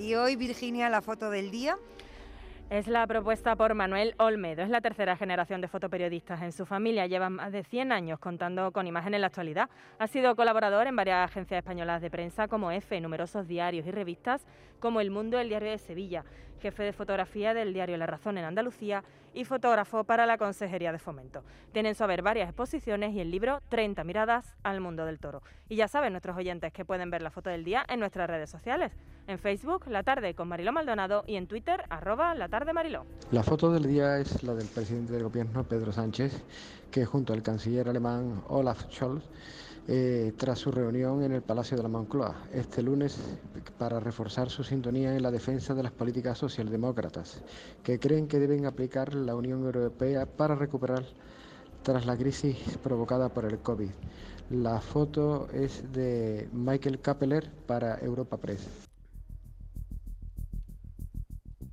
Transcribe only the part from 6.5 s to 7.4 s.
su familia. Lleva